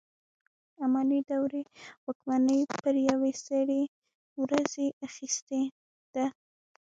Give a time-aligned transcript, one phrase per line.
[0.85, 1.63] اماني دورې
[2.05, 3.81] واکمني پر یوې سرې
[4.41, 5.61] ورځې اخیستې
[6.13, 6.25] ده.